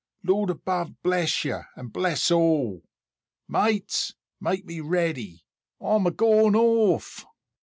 [0.23, 2.81] Lord above bless you, and bless all!
[3.47, 5.45] Mates, make me ready!
[5.79, 7.23] I'm a going off!"